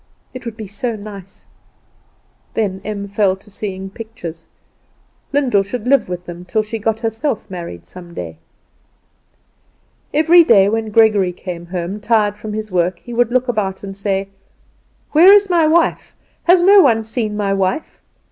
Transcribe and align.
It 0.33 0.45
would 0.45 0.57
be 0.57 0.65
so 0.65 0.95
nice! 0.95 1.45
Then 2.55 2.81
Em 2.83 3.07
fell 3.07 3.35
to 3.35 3.51
seeing 3.51 3.91
pictures. 3.91 4.47
Lyndall 5.31 5.61
should 5.61 5.85
live 5.87 6.09
with 6.09 6.25
them 6.25 6.43
till 6.43 6.63
she 6.63 6.79
herself 6.79 7.41
got 7.43 7.51
married 7.51 7.85
some 7.85 8.15
day. 8.15 8.37
Every 10.11 10.43
day 10.43 10.67
when 10.69 10.89
Gregory 10.89 11.31
came 11.33 11.67
home, 11.67 11.99
tired 11.99 12.35
from 12.35 12.53
his 12.53 12.71
work, 12.71 12.97
he 12.97 13.13
would 13.13 13.29
look 13.29 13.47
about 13.47 13.83
and 13.83 13.95
say, 13.95 14.29
"Where 15.11 15.31
is 15.33 15.51
my 15.51 15.67
wife? 15.67 16.15
Has 16.45 16.63
no 16.63 16.81
one 16.81 17.03
seen 17.03 17.37
my 17.37 17.53
wife? 17.53 18.01